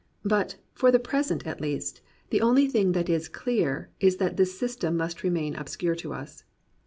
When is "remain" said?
5.21-5.53